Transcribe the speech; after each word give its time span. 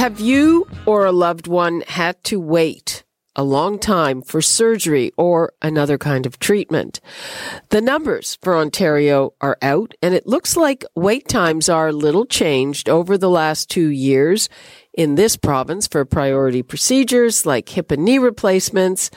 Have 0.00 0.18
you 0.18 0.66
or 0.86 1.04
a 1.04 1.12
loved 1.12 1.46
one 1.46 1.82
had 1.86 2.24
to 2.24 2.40
wait 2.40 3.04
a 3.36 3.44
long 3.44 3.78
time 3.78 4.22
for 4.22 4.40
surgery 4.40 5.12
or 5.18 5.52
another 5.60 5.98
kind 5.98 6.24
of 6.24 6.38
treatment? 6.38 7.00
The 7.68 7.82
numbers 7.82 8.38
for 8.40 8.56
Ontario 8.56 9.34
are 9.42 9.58
out, 9.60 9.92
and 10.00 10.14
it 10.14 10.26
looks 10.26 10.56
like 10.56 10.86
wait 10.94 11.28
times 11.28 11.68
are 11.68 11.92
little 11.92 12.24
changed 12.24 12.88
over 12.88 13.18
the 13.18 13.28
last 13.28 13.68
two 13.68 13.88
years 13.88 14.48
in 14.94 15.16
this 15.16 15.36
province 15.36 15.86
for 15.86 16.06
priority 16.06 16.62
procedures 16.62 17.44
like 17.44 17.68
hip 17.68 17.90
and 17.90 18.02
knee 18.02 18.18
replacements. 18.18 19.10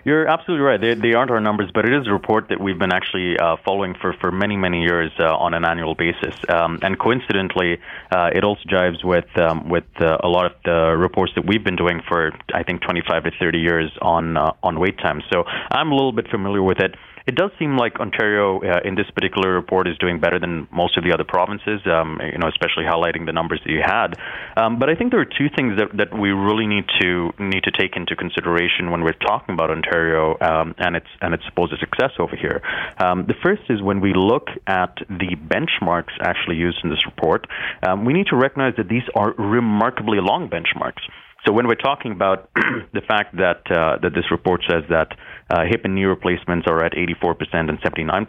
You're 0.05 0.27
absolutely 0.27 0.65
right. 0.65 0.79
They, 0.79 0.95
they 0.95 1.13
aren't 1.13 1.31
our 1.31 1.41
numbers, 1.41 1.71
but 1.73 1.85
it 1.85 1.93
is 1.93 2.07
a 2.07 2.11
report 2.11 2.49
that 2.49 2.59
we've 2.59 2.79
been 2.79 2.93
actually 2.93 3.37
uh, 3.37 3.57
following 3.65 3.95
for, 3.99 4.13
for 4.21 4.31
many, 4.31 4.57
many 4.57 4.81
years 4.81 5.11
uh, 5.19 5.35
on 5.35 5.53
an 5.53 5.65
annual 5.65 5.95
basis. 5.95 6.33
Um, 6.47 6.79
and 6.81 6.97
coincidentally, 6.99 7.77
uh, 8.11 8.29
it 8.33 8.43
also 8.43 8.61
jives 8.69 9.03
with 9.03 9.25
um, 9.37 9.69
with 9.69 9.85
uh, 9.99 10.17
a 10.23 10.27
lot 10.27 10.45
of 10.45 10.53
the 10.63 10.95
reports 10.97 11.33
that 11.35 11.45
we've 11.45 11.63
been 11.63 11.75
doing 11.75 12.01
for, 12.07 12.31
I 12.53 12.63
think, 12.63 12.81
25 12.81 13.23
to 13.23 13.31
30 13.39 13.59
years 13.59 13.91
on 14.01 14.37
uh, 14.37 14.53
on 14.63 14.79
wait 14.79 14.97
time. 14.99 15.21
So 15.31 15.43
I'm 15.71 15.91
a 15.91 15.95
little 15.95 16.11
bit 16.11 16.27
familiar 16.29 16.63
with 16.63 16.79
it 16.79 16.95
it 17.29 17.35
does 17.35 17.51
seem 17.59 17.77
like 17.77 17.99
Ontario, 17.99 18.59
uh, 18.59 18.79
in 18.83 18.95
this 18.95 19.05
particular 19.13 19.53
report, 19.53 19.87
is 19.87 19.95
doing 19.99 20.19
better 20.19 20.39
than 20.39 20.67
most 20.71 20.97
of 20.97 21.03
the 21.03 21.13
other 21.13 21.23
provinces. 21.23 21.79
Um, 21.85 22.19
you 22.25 22.39
know, 22.39 22.47
especially 22.47 22.85
highlighting 22.85 23.27
the 23.27 23.33
numbers 23.33 23.61
that 23.63 23.71
you 23.71 23.83
had. 23.85 24.17
Um, 24.57 24.79
but 24.79 24.89
I 24.89 24.95
think 24.95 25.11
there 25.11 25.21
are 25.21 25.29
two 25.29 25.49
things 25.55 25.77
that, 25.77 25.95
that 25.97 26.17
we 26.17 26.31
really 26.31 26.65
need 26.65 26.85
to 27.01 27.29
need 27.37 27.63
to 27.65 27.71
take 27.71 27.95
into 27.95 28.15
consideration 28.15 28.89
when 28.89 29.01
we're 29.03 29.21
talking 29.21 29.53
about 29.53 29.69
Ontario 29.69 30.37
um, 30.41 30.73
and 30.79 30.95
its 30.95 31.05
and 31.21 31.35
its 31.35 31.43
supposed 31.45 31.77
success 31.79 32.11
over 32.17 32.35
here. 32.35 32.63
Um, 32.97 33.25
the 33.27 33.35
first 33.43 33.61
is 33.69 33.79
when 33.79 34.01
we 34.01 34.13
look 34.15 34.47
at 34.65 34.97
the 35.07 35.37
benchmarks 35.37 36.17
actually 36.21 36.55
used 36.57 36.79
in 36.83 36.89
this 36.89 37.05
report, 37.05 37.45
um, 37.85 38.05
we 38.05 38.13
need 38.13 38.25
to 38.33 38.37
recognize 38.37 38.73
that 38.77 38.89
these 38.89 39.07
are 39.13 39.33
remarkably 39.37 40.17
long 40.19 40.49
benchmarks. 40.49 41.05
So 41.45 41.53
when 41.53 41.67
we're 41.67 41.75
talking 41.75 42.11
about 42.11 42.49
the 42.93 43.01
fact 43.07 43.35
that 43.37 43.61
uh, 43.71 43.97
that 44.01 44.13
this 44.13 44.29
report 44.31 44.61
says 44.69 44.83
that 44.89 45.09
uh, 45.49 45.63
hip 45.69 45.81
and 45.83 45.95
knee 45.95 46.05
replacements 46.05 46.67
are 46.67 46.83
at 46.83 46.93
84% 46.93 47.35
and 47.53 47.79
79%, 47.81 48.27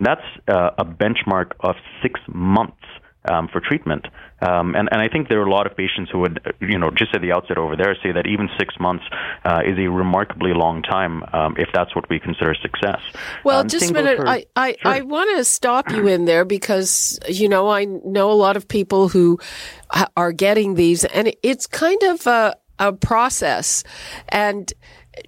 that's 0.00 0.20
uh, 0.48 0.70
a 0.78 0.84
benchmark 0.84 1.52
of 1.60 1.76
six 2.02 2.20
months. 2.28 2.82
Um, 3.24 3.46
for 3.46 3.60
treatment. 3.60 4.08
Um, 4.40 4.74
and, 4.74 4.88
and 4.90 5.00
I 5.00 5.06
think 5.06 5.28
there 5.28 5.40
are 5.40 5.46
a 5.46 5.50
lot 5.50 5.68
of 5.68 5.76
patients 5.76 6.10
who 6.10 6.18
would, 6.18 6.40
you 6.60 6.76
know, 6.76 6.90
just 6.90 7.14
at 7.14 7.22
the 7.22 7.30
outset 7.30 7.56
over 7.56 7.76
there 7.76 7.96
say 8.02 8.10
that 8.10 8.26
even 8.26 8.48
six 8.58 8.74
months 8.80 9.04
uh, 9.44 9.60
is 9.64 9.78
a 9.78 9.86
remarkably 9.86 10.52
long 10.52 10.82
time 10.82 11.22
um, 11.32 11.54
if 11.56 11.68
that's 11.72 11.94
what 11.94 12.10
we 12.10 12.18
consider 12.18 12.52
success. 12.56 12.98
Well, 13.44 13.60
um, 13.60 13.68
just 13.68 13.90
a 13.90 13.94
minute. 13.94 14.16
For, 14.16 14.26
I, 14.26 14.46
I, 14.56 14.72
sure. 14.72 14.90
I 14.90 15.00
want 15.02 15.36
to 15.36 15.44
stop 15.44 15.88
you 15.92 16.08
in 16.08 16.24
there 16.24 16.44
because, 16.44 17.20
you 17.28 17.48
know, 17.48 17.68
I 17.68 17.84
know 17.84 18.32
a 18.32 18.34
lot 18.34 18.56
of 18.56 18.66
people 18.66 19.08
who 19.08 19.38
are 20.16 20.32
getting 20.32 20.74
these 20.74 21.04
and 21.04 21.32
it's 21.44 21.68
kind 21.68 22.02
of 22.02 22.26
a, 22.26 22.56
a 22.80 22.92
process. 22.92 23.84
And, 24.30 24.72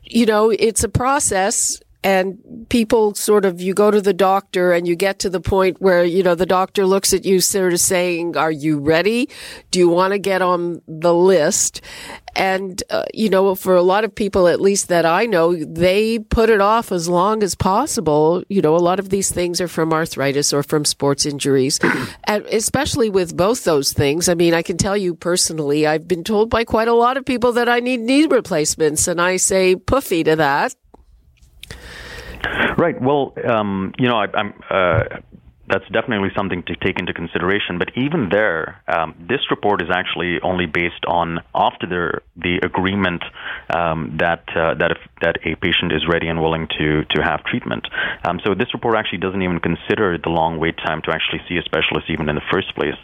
you 0.03 0.27
know, 0.27 0.51
it's 0.51 0.83
a 0.83 0.89
process 0.89 1.81
and 2.05 2.67
people 2.69 3.15
sort 3.15 3.47
of 3.47 3.63
you 3.63 3.73
go 3.73 3.91
to 3.91 4.01
the 4.01 4.13
doctor 4.13 4.73
and 4.73 4.87
you 4.87 4.95
get 4.95 5.19
to 5.21 5.31
the 5.31 5.41
point 5.41 5.81
where 5.81 6.05
you 6.05 6.23
know 6.23 6.35
the 6.35 6.47
doctor 6.47 6.85
looks 6.85 7.15
at 7.15 7.25
you 7.25 7.41
sort 7.41 7.73
of 7.73 7.81
saying 7.81 8.37
are 8.37 8.53
you 8.53 8.79
ready? 8.79 9.31
Do 9.71 9.79
you 9.79 9.89
want 9.89 10.13
to 10.13 10.19
get 10.19 10.43
on 10.43 10.83
the 10.87 11.15
list? 11.15 11.81
And 12.37 12.83
uh, 12.91 13.05
you 13.15 13.31
know 13.31 13.55
for 13.55 13.75
a 13.75 13.83
lot 13.83 14.05
of 14.05 14.15
people 14.15 14.49
at 14.49 14.61
least 14.61 14.89
that 14.89 15.07
I 15.07 15.25
know 15.25 15.55
they 15.55 16.19
put 16.19 16.51
it 16.51 16.61
off 16.61 16.93
as 16.93 17.09
long 17.09 17.43
as 17.43 17.55
possible. 17.55 18.45
You 18.51 18.61
know 18.61 18.77
a 18.77 18.79
lot 18.79 18.99
of 18.99 19.09
these 19.09 19.33
things 19.33 19.61
are 19.63 19.69
from 19.69 19.93
arthritis 19.93 20.53
or 20.53 20.63
from 20.63 20.85
sports 20.85 21.25
injuries. 21.25 21.81
And 22.27 22.45
especially 22.47 23.11
with 23.11 23.37
both 23.37 23.65
those 23.65 23.93
things 23.93 24.29
I 24.29 24.35
mean 24.35 24.53
I 24.53 24.63
can 24.63 24.77
tell 24.77 24.97
you 24.97 25.15
personally 25.15 25.87
I've 25.87 26.07
been 26.07 26.25
told 26.25 26.51
by 26.51 26.65
quite 26.65 26.89
a 26.89 26.95
lot 26.95 27.17
of 27.17 27.25
people 27.25 27.53
that 27.53 27.69
I 27.69 27.81
need 27.81 28.01
knee 28.01 28.27
replacements 28.27 29.09
and 29.09 29.21
I 29.21 29.37
say 29.37 29.77
puffy 29.77 30.25
to 30.25 30.37
that 30.37 30.75
Right. 32.77 33.01
Well, 33.01 33.35
um, 33.49 33.93
you 33.99 34.09
know, 34.09 34.17
I, 34.17 34.27
am 34.35 34.55
uh, 34.71 35.03
that's 35.69 35.89
definitely 35.91 36.29
something 36.37 36.63
to 36.65 36.77
take 36.77 36.99
into 36.99 37.13
consideration. 37.13 37.79
But 37.79 37.91
even 37.97 38.29
there, 38.31 38.83
um, 38.87 39.15
this 39.29 39.41
report 39.51 39.83
is 39.83 39.89
actually 39.93 40.41
only 40.43 40.67
based 40.67 41.05
on 41.07 41.41
after 41.55 41.87
the 41.87 42.21
the 42.37 42.61
agreement 42.65 43.23
um, 43.71 44.17
that 44.21 44.45
uh, 44.55 44.75
that 44.75 44.91
if, 44.93 44.99
that 45.23 45.39
a 45.45 45.57
patient 45.57 45.93
is 45.93 46.05
ready 46.09 46.29
and 46.29 46.41
willing 46.41 46.69
to 46.79 47.05
to 47.05 47.23
have 47.23 47.45
treatment. 47.45 47.87
Um, 48.25 48.41
so 48.45 48.55
this 48.55 48.69
report 48.75 48.97
actually 48.97 49.19
doesn't 49.19 49.43
even 49.43 49.61
consider 49.61 50.19
the 50.19 50.31
long 50.31 50.59
wait 50.59 50.77
time 50.77 51.01
to 51.03 51.13
actually 51.13 51.41
see 51.49 51.57
a 51.57 51.63
specialist, 51.63 52.11
even 52.11 52.29
in 52.29 52.35
the 52.35 52.49
first 52.53 52.75
place. 52.75 52.99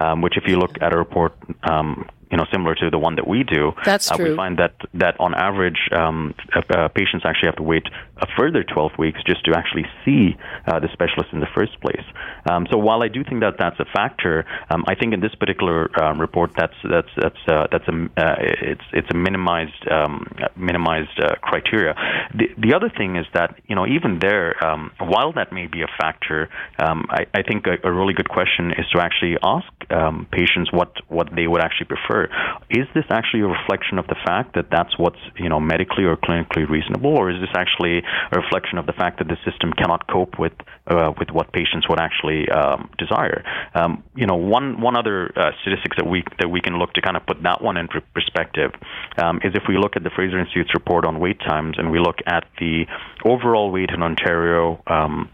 Um, 0.00 0.22
which, 0.22 0.36
if 0.36 0.44
you 0.46 0.58
look 0.58 0.76
at 0.80 0.94
a 0.94 0.98
report 0.98 1.34
um, 1.68 2.08
you 2.30 2.36
know 2.36 2.46
similar 2.52 2.74
to 2.76 2.90
the 2.90 2.98
one 2.98 3.16
that 3.16 3.26
we 3.26 3.42
do, 3.42 3.72
That's 3.84 4.10
uh, 4.10 4.16
we 4.18 4.34
find 4.36 4.58
that 4.58 4.74
that 4.94 5.18
on 5.20 5.34
average, 5.34 5.88
um, 5.92 6.34
uh, 6.54 6.88
patients 6.88 7.24
actually 7.24 7.48
have 7.48 7.56
to 7.56 7.62
wait 7.62 7.86
a 8.18 8.26
further 8.38 8.62
12 8.62 8.92
weeks 8.98 9.20
just 9.26 9.44
to 9.44 9.52
actually 9.56 9.86
see 10.04 10.36
uh, 10.66 10.78
the 10.78 10.88
specialist 10.92 11.30
in 11.32 11.40
the 11.40 11.48
first 11.54 11.80
place. 11.80 12.04
Um, 12.48 12.66
so 12.70 12.78
while 12.78 13.02
I 13.02 13.08
do 13.08 13.24
think 13.24 13.40
that 13.40 13.54
that's 13.58 13.78
a 13.80 13.84
factor, 13.84 14.46
um, 14.70 14.84
I 14.86 14.94
think 14.94 15.14
in 15.14 15.20
this 15.20 15.34
particular 15.34 15.90
um, 16.00 16.20
report, 16.20 16.52
that's 16.56 16.78
that's 16.88 17.12
that's 17.16 17.42
uh, 17.48 17.66
that's 17.72 17.88
a 17.88 17.96
uh, 18.16 18.36
it's 18.72 18.86
it's 18.92 19.10
a 19.10 19.16
minimized 19.16 19.82
um, 19.90 20.26
minimized 20.56 21.18
uh, 21.20 21.34
criteria. 21.42 21.94
The 22.34 22.46
the 22.58 22.74
other 22.74 22.90
thing 22.96 23.16
is 23.16 23.26
that 23.34 23.58
you 23.68 23.76
know 23.76 23.86
even 23.86 24.18
there, 24.20 24.48
um, 24.64 24.92
while 24.98 25.32
that 25.32 25.52
may 25.52 25.66
be 25.66 25.82
a 25.82 25.90
factor, 26.00 26.48
um, 26.78 27.06
I, 27.10 27.26
I 27.34 27.42
think 27.42 27.66
a, 27.66 27.76
a 27.88 27.92
really 27.92 28.14
good 28.14 28.28
question 28.28 28.70
is 28.72 28.86
to 28.92 29.00
actually 29.00 29.36
ask 29.42 29.66
um, 29.90 30.26
patients 30.30 30.72
what 30.72 30.92
what 31.08 31.28
they 31.34 31.46
would 31.46 31.60
actually 31.60 31.86
prefer. 31.86 32.13
Is 32.70 32.86
this 32.94 33.04
actually 33.10 33.42
a 33.42 33.46
reflection 33.46 33.98
of 33.98 34.06
the 34.06 34.16
fact 34.24 34.54
that 34.54 34.66
that's 34.70 34.98
what's 34.98 35.18
you 35.36 35.48
know 35.48 35.60
medically 35.60 36.04
or 36.04 36.16
clinically 36.16 36.68
reasonable, 36.68 37.16
or 37.16 37.30
is 37.30 37.40
this 37.40 37.50
actually 37.56 37.98
a 38.32 38.40
reflection 38.40 38.78
of 38.78 38.86
the 38.86 38.92
fact 38.92 39.18
that 39.18 39.28
the 39.28 39.36
system 39.48 39.72
cannot 39.72 40.06
cope 40.08 40.38
with 40.38 40.52
uh, 40.86 41.12
with 41.18 41.30
what 41.30 41.52
patients 41.52 41.88
would 41.88 42.00
actually 42.00 42.48
um, 42.50 42.90
desire? 42.98 43.44
Um, 43.74 44.02
you 44.14 44.26
know, 44.26 44.36
one 44.36 44.80
one 44.80 44.96
other 44.96 45.32
uh, 45.36 45.50
statistics 45.62 45.96
that 45.96 46.06
we 46.06 46.24
that 46.38 46.48
we 46.48 46.60
can 46.60 46.78
look 46.78 46.92
to 46.94 47.02
kind 47.02 47.16
of 47.16 47.26
put 47.26 47.42
that 47.42 47.62
one 47.62 47.76
into 47.76 48.00
perspective 48.14 48.70
um, 49.18 49.40
is 49.44 49.52
if 49.54 49.64
we 49.68 49.76
look 49.78 49.96
at 49.96 50.02
the 50.02 50.10
Fraser 50.10 50.38
Institute's 50.38 50.74
report 50.74 51.04
on 51.04 51.20
wait 51.20 51.40
times 51.40 51.76
and 51.78 51.90
we 51.90 51.98
look 51.98 52.18
at 52.26 52.44
the 52.58 52.84
overall 53.24 53.70
wait 53.70 53.90
in 53.90 54.02
Ontario. 54.02 54.82
Um, 54.86 55.30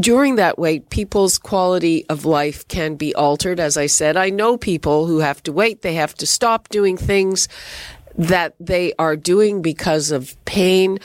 during 0.01 0.37
that 0.37 0.59
wait, 0.59 0.89
people's 0.91 1.39
quality 1.39 2.05
of 2.09 2.25
life 2.25 2.67
can 2.67 2.97
be 2.97 3.15
altered. 3.15 3.61
As 3.61 3.77
I 3.77 3.87
said, 3.87 4.17
I 4.17 4.31
know 4.31 4.57
people 4.57 5.07
who 5.07 5.21
have 5.21 5.41
to 5.45 5.53
wait. 5.53 5.83
They 5.83 5.95
have 5.95 6.15
to 6.17 6.27
stop 6.27 6.69
doing 6.69 6.97
things 6.97 7.47
that 8.17 8.57
they 8.59 8.93
are 8.99 9.15
doing 9.17 9.63
because 9.63 10.11
of 10.11 10.37
pain. 10.45 10.99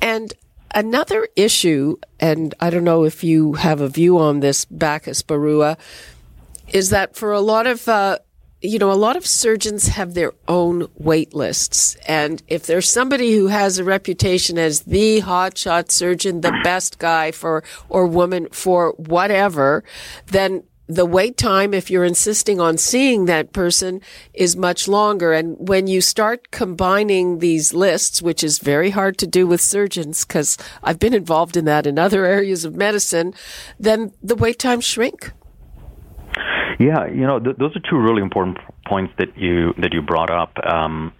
And 0.00 0.32
another 0.74 1.28
issue, 1.36 1.96
and 2.20 2.54
I 2.60 2.70
don't 2.70 2.84
know 2.84 3.04
if 3.04 3.24
you 3.24 3.54
have 3.54 3.80
a 3.80 3.88
view 3.88 4.18
on 4.18 4.40
this, 4.40 4.64
Bacchus 4.64 5.22
Barua, 5.22 5.78
is 6.68 6.90
that 6.90 7.16
for 7.16 7.32
a 7.32 7.40
lot 7.40 7.66
of 7.66 7.88
uh, 7.88 8.18
you 8.64 8.78
know, 8.78 8.90
a 8.90 8.94
lot 8.94 9.16
of 9.16 9.26
surgeons 9.26 9.88
have 9.88 10.14
their 10.14 10.32
own 10.48 10.88
wait 10.94 11.34
lists. 11.34 11.96
And 12.08 12.42
if 12.48 12.64
there's 12.64 12.88
somebody 12.88 13.34
who 13.34 13.48
has 13.48 13.78
a 13.78 13.84
reputation 13.84 14.58
as 14.58 14.80
the 14.80 15.20
hotshot 15.20 15.90
surgeon, 15.90 16.40
the 16.40 16.58
best 16.64 16.98
guy 16.98 17.30
for, 17.30 17.62
or 17.90 18.06
woman 18.06 18.48
for 18.52 18.92
whatever, 18.92 19.84
then 20.28 20.62
the 20.86 21.06
wait 21.06 21.36
time, 21.36 21.72
if 21.72 21.90
you're 21.90 22.04
insisting 22.04 22.60
on 22.60 22.76
seeing 22.76 23.24
that 23.24 23.52
person, 23.52 24.00
is 24.34 24.56
much 24.56 24.86
longer. 24.86 25.32
And 25.32 25.56
when 25.68 25.86
you 25.86 26.00
start 26.00 26.50
combining 26.50 27.38
these 27.38 27.72
lists, 27.72 28.20
which 28.20 28.44
is 28.44 28.58
very 28.58 28.90
hard 28.90 29.16
to 29.18 29.26
do 29.26 29.46
with 29.46 29.60
surgeons, 29.60 30.24
because 30.24 30.58
I've 30.82 30.98
been 30.98 31.14
involved 31.14 31.56
in 31.56 31.64
that 31.64 31.86
in 31.86 31.98
other 31.98 32.24
areas 32.36 32.64
of 32.64 32.76
medicine, 32.76 33.34
then 33.78 34.12
the 34.22 34.36
wait 34.36 34.58
times 34.58 34.84
shrink. 34.84 35.32
Yeah, 36.78 37.06
you 37.06 37.26
know, 37.26 37.38
th- 37.38 37.56
those 37.56 37.74
are 37.76 37.82
two 37.88 37.98
really 37.98 38.20
important 38.20 38.58
points 38.86 39.14
that 39.18 39.36
you 39.38 39.72
that 39.78 39.92
you 39.92 40.02
brought 40.02 40.30
up. 40.30 40.58
Um, 40.66 41.12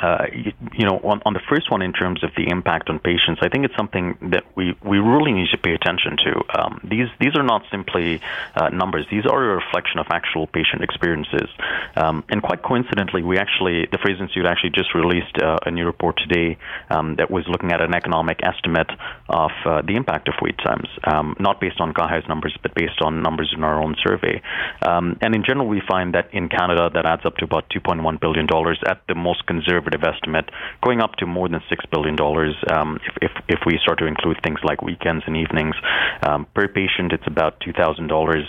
uh, 0.00 0.26
you, 0.32 0.52
you, 0.72 0.84
know, 0.84 0.98
on, 1.04 1.22
on, 1.24 1.34
the 1.34 1.40
first 1.48 1.70
one, 1.70 1.80
in 1.80 1.92
terms 1.92 2.24
of 2.24 2.30
the 2.36 2.48
impact 2.48 2.90
on 2.90 2.98
patients, 2.98 3.40
I 3.42 3.48
think 3.48 3.64
it's 3.64 3.76
something 3.76 4.18
that 4.32 4.44
we, 4.56 4.74
we 4.84 4.98
really 4.98 5.32
need 5.32 5.48
to 5.52 5.58
pay 5.58 5.72
attention 5.72 6.16
to. 6.24 6.42
Um, 6.58 6.80
these 6.82 7.06
these 7.20 7.36
are 7.36 7.44
not 7.44 7.62
simply 7.70 8.20
uh, 8.56 8.70
numbers; 8.70 9.06
these 9.10 9.24
are 9.24 9.52
a 9.52 9.56
reflection 9.56 10.00
of 10.00 10.06
actual 10.10 10.46
patient 10.48 10.82
experiences. 10.82 11.48
Um, 11.96 12.24
and 12.28 12.42
quite 12.42 12.62
coincidentally, 12.62 13.22
we 13.22 13.38
actually 13.38 13.86
the 13.90 13.98
Fraser 13.98 14.22
Institute 14.22 14.46
actually 14.46 14.70
just 14.70 14.94
released 14.94 15.38
uh, 15.40 15.58
a 15.64 15.70
new 15.70 15.86
report 15.86 16.18
today 16.18 16.58
um, 16.90 17.14
that 17.16 17.30
was 17.30 17.44
looking 17.46 17.70
at 17.70 17.80
an 17.80 17.94
economic 17.94 18.40
estimate 18.42 18.90
of 19.28 19.52
uh, 19.64 19.82
the 19.82 19.94
impact 19.94 20.28
of 20.28 20.34
wait 20.42 20.58
times, 20.58 20.88
um, 21.04 21.36
not 21.38 21.60
based 21.60 21.80
on 21.80 21.94
CIHI's 21.94 22.28
numbers, 22.28 22.56
but 22.62 22.74
based 22.74 23.00
on 23.00 23.22
numbers 23.22 23.52
in 23.56 23.62
our 23.62 23.80
own 23.80 23.94
survey. 24.04 24.42
Um, 24.82 25.18
and 25.20 25.36
in 25.36 25.44
general, 25.44 25.68
we 25.68 25.80
find 25.86 26.14
that 26.14 26.34
in 26.34 26.48
Canada, 26.48 26.90
that 26.92 27.06
adds 27.06 27.24
up 27.24 27.36
to 27.36 27.44
about 27.44 27.70
2.1 27.70 28.20
billion 28.20 28.46
dollars 28.46 28.78
at 28.86 29.00
the 29.06 29.14
most 29.14 29.46
conservative 29.46 29.83
conservative 29.84 30.04
estimate, 30.04 30.50
going 30.82 31.00
up 31.00 31.14
to 31.16 31.26
more 31.26 31.48
than 31.48 31.60
six 31.68 31.84
billion 31.90 32.16
dollars 32.16 32.54
um, 32.72 32.98
if, 33.06 33.30
if, 33.30 33.44
if 33.48 33.58
we 33.66 33.78
start 33.82 33.98
to 33.98 34.06
include 34.06 34.38
things 34.42 34.58
like 34.62 34.82
weekends 34.82 35.24
and 35.26 35.36
evenings. 35.36 35.74
Um, 36.22 36.46
per 36.54 36.68
patient, 36.68 37.12
it's 37.12 37.26
about 37.26 37.60
two 37.60 37.72
thousand 37.72 38.10
uh, 38.10 38.14
dollars 38.14 38.44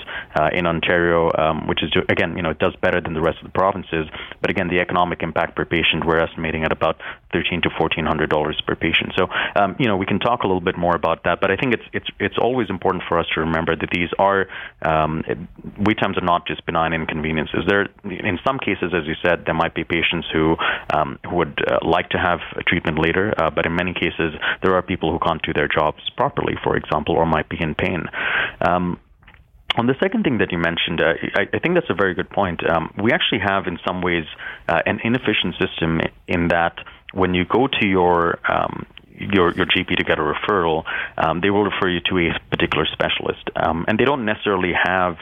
in 0.53 0.65
Ontario, 0.65 1.31
um, 1.37 1.67
which 1.67 1.83
is 1.83 1.91
again, 2.09 2.35
you 2.35 2.43
know, 2.43 2.51
it 2.51 2.59
does 2.59 2.75
better 2.81 3.01
than 3.01 3.13
the 3.13 3.21
rest 3.21 3.37
of 3.39 3.45
the 3.45 3.51
provinces. 3.51 4.07
But 4.41 4.49
again, 4.49 4.67
the 4.67 4.79
economic 4.79 5.21
impact 5.21 5.55
per 5.55 5.65
patient, 5.65 6.05
we're 6.05 6.19
estimating 6.19 6.63
at 6.63 6.71
about 6.71 6.98
thirteen 7.31 7.62
to 7.63 7.69
fourteen 7.77 8.05
hundred 8.05 8.29
dollars 8.29 8.62
per 8.65 8.75
patient. 8.75 9.13
So, 9.17 9.27
um, 9.55 9.75
you 9.79 9.88
know, 9.88 9.98
we 9.98 10.05
can 10.05 10.19
talk 10.19 10.43
a 10.43 10.48
little 10.48 10.62
bit 10.62 10.77
more 10.77 10.95
about 10.95 11.24
that. 11.24 11.41
But 11.41 11.51
I 11.51 11.55
think 11.55 11.74
it's 11.74 11.83
it's 11.93 12.07
it's 12.19 12.38
always 12.38 12.69
important 12.69 13.03
for 13.07 13.19
us 13.19 13.25
to 13.36 13.41
remember 13.41 13.75
that 13.75 13.89
these 13.91 14.10
are 14.19 14.48
um, 14.81 15.24
wait 15.79 15.98
times 15.98 16.17
are 16.17 16.25
not 16.25 16.48
just 16.48 16.65
benign 16.65 16.93
inconveniences. 16.93 17.62
There, 17.67 17.88
in 18.03 18.39
some 18.45 18.60
cases, 18.60 18.93
as 18.93 19.05
you 19.07 19.15
said, 19.24 19.43
there 19.45 19.53
might 19.53 19.74
be 19.74 19.83
patients 19.83 20.27
who 20.31 20.55
um, 20.93 21.19
would 21.32 21.60
uh, 21.67 21.79
like 21.82 22.10
to 22.10 22.17
have 22.17 22.39
treatment 22.67 23.00
later, 23.00 23.34
uh, 23.38 23.50
but 23.50 23.65
in 23.65 23.75
many 23.75 23.94
cases, 23.94 24.34
there 24.63 24.75
are 24.75 24.82
people 24.82 25.12
who 25.12 25.20
can't 25.20 25.41
do 25.41 25.53
their 25.53 25.67
jobs 25.67 26.01
properly, 26.17 26.55
for 26.63 26.75
example, 26.75 27.15
or 27.15 27.25
might 27.25 27.50
be 27.50 27.58
in 27.60 27.75
pain. 27.75 28.03
Um, 28.67 29.00
on 29.77 29.88
the 29.88 29.96
second 30.01 30.24
thing 30.24 30.38
that 30.38 30.51
you 30.51 30.58
mentioned, 30.58 31.01
uh, 31.01 31.13
I, 31.36 31.48
I, 31.53 31.60
think 31.60 31.75
that's 31.75 31.89
a 31.89 31.94
very 31.94 32.13
good 32.13 32.29
point. 32.29 32.62
Um, 32.70 32.94
we 33.01 33.12
actually 33.12 33.39
have, 33.39 33.67
in 33.67 33.77
some 33.86 34.01
ways, 34.01 34.24
uh, 34.70 34.82
an 34.86 35.00
inefficient 35.03 35.55
system 35.60 36.00
in 36.27 36.48
that 36.50 36.75
when 37.13 37.34
you 37.34 37.46
go 37.46 37.67
to 37.67 37.86
your 37.86 38.39
um, 38.50 38.86
your 39.19 39.53
your 39.53 39.65
GP 39.65 39.98
to 39.98 40.03
get 40.03 40.19
a 40.19 40.22
referral, 40.22 40.84
um, 41.17 41.41
they 41.41 41.50
will 41.50 41.63
refer 41.63 41.89
you 41.89 42.00
to 42.10 42.17
a 42.17 42.39
particular 42.50 42.86
specialist, 42.91 43.50
um, 43.55 43.86
and 43.88 43.98
they 43.98 44.05
don't 44.05 44.25
necessarily 44.25 44.74
have 44.74 45.17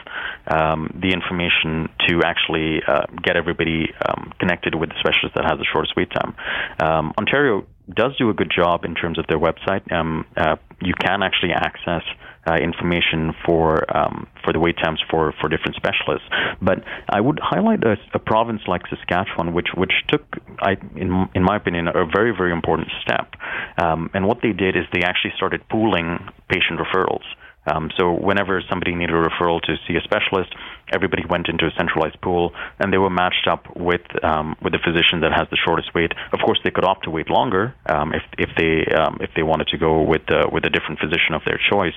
um, 0.46 0.98
the 1.00 1.12
information 1.12 1.88
to 2.08 2.22
actually 2.24 2.82
uh, 2.86 3.06
get 3.22 3.36
everybody 3.36 3.92
um, 4.08 4.32
connected 4.38 4.74
with 4.74 4.90
the 4.90 4.96
specialist 5.00 5.34
that 5.34 5.44
has 5.44 5.58
the 5.58 5.66
shortest 5.72 5.94
wait 5.96 6.10
time. 6.10 6.34
Um, 6.78 7.12
Ontario 7.18 7.66
does 7.92 8.16
do 8.16 8.30
a 8.30 8.34
good 8.34 8.50
job 8.54 8.84
in 8.84 8.94
terms 8.94 9.18
of 9.18 9.26
their 9.26 9.38
website. 9.38 9.90
Um, 9.92 10.26
uh, 10.36 10.56
you 10.80 10.94
can 10.94 11.22
actually 11.22 11.52
access 11.52 12.02
uh, 12.46 12.54
information 12.54 13.32
for 13.44 13.84
um, 13.96 14.26
for 14.44 14.52
the 14.52 14.60
wait 14.60 14.76
times 14.76 15.00
for, 15.10 15.32
for 15.40 15.48
different 15.48 15.76
specialists. 15.76 16.28
But 16.60 16.84
I 17.08 17.20
would 17.20 17.40
highlight 17.42 17.84
a, 17.84 17.96
a 18.12 18.18
province 18.18 18.62
like 18.66 18.82
Saskatchewan, 18.88 19.54
which 19.54 19.68
which 19.76 19.92
took, 20.08 20.22
I, 20.60 20.76
in 20.96 21.28
in 21.34 21.42
my 21.42 21.56
opinion, 21.56 21.88
a 21.88 22.04
very 22.06 22.32
very 22.36 22.52
important 22.52 22.88
step. 23.02 23.34
Um, 23.78 24.10
and 24.14 24.26
what 24.26 24.38
they 24.42 24.52
did 24.52 24.76
is 24.76 24.84
they 24.92 25.02
actually 25.02 25.32
started 25.36 25.60
pooling 25.68 26.18
patient 26.48 26.78
referrals. 26.78 27.24
Um, 27.66 27.90
so 27.96 28.12
whenever 28.12 28.62
somebody 28.68 28.94
needed 28.94 29.14
a 29.14 29.22
referral 29.22 29.60
to 29.62 29.76
see 29.86 29.96
a 29.96 30.02
specialist, 30.02 30.54
everybody 30.92 31.24
went 31.28 31.48
into 31.48 31.66
a 31.66 31.72
centralized 31.76 32.20
pool, 32.20 32.52
and 32.78 32.92
they 32.92 32.98
were 32.98 33.10
matched 33.10 33.48
up 33.50 33.64
with 33.76 34.02
um, 34.22 34.56
with 34.62 34.72
the 34.72 34.78
physician 34.84 35.20
that 35.20 35.32
has 35.32 35.48
the 35.50 35.58
shortest 35.64 35.94
wait. 35.94 36.12
Of 36.32 36.40
course, 36.44 36.58
they 36.64 36.70
could 36.70 36.84
opt 36.84 37.04
to 37.04 37.10
wait 37.10 37.30
longer 37.30 37.74
um, 37.86 38.12
if 38.12 38.22
if 38.38 38.50
they 38.56 38.84
um, 38.94 39.18
if 39.20 39.30
they 39.36 39.42
wanted 39.42 39.68
to 39.68 39.78
go 39.78 40.02
with 40.02 40.22
uh, 40.30 40.48
with 40.52 40.64
a 40.64 40.70
different 40.70 41.00
physician 41.00 41.34
of 41.34 41.42
their 41.46 41.60
choice. 41.70 41.96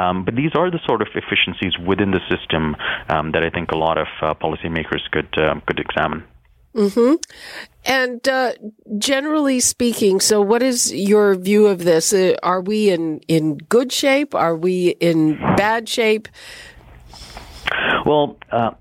Um, 0.00 0.24
but 0.24 0.34
these 0.34 0.52
are 0.54 0.70
the 0.70 0.80
sort 0.86 1.02
of 1.02 1.08
efficiencies 1.14 1.78
within 1.78 2.10
the 2.10 2.20
system 2.28 2.76
um, 3.08 3.32
that 3.32 3.42
I 3.44 3.50
think 3.50 3.70
a 3.70 3.78
lot 3.78 3.98
of 3.98 4.08
uh, 4.20 4.34
policymakers 4.34 5.02
could 5.10 5.30
could 5.66 5.80
examine. 5.80 6.24
Hmm. 6.74 7.14
And 7.86 8.26
uh, 8.26 8.52
generally 8.98 9.60
speaking, 9.60 10.18
so 10.20 10.40
what 10.40 10.62
is 10.62 10.92
your 10.92 11.34
view 11.34 11.66
of 11.66 11.84
this? 11.84 12.12
Uh, 12.12 12.34
are 12.42 12.60
we 12.60 12.90
in 12.90 13.20
in 13.28 13.58
good 13.58 13.92
shape? 13.92 14.34
Are 14.34 14.56
we 14.56 14.88
in 15.00 15.36
bad 15.56 15.88
shape? 15.88 16.28
Well, 18.06 18.36
uh, 18.50 18.72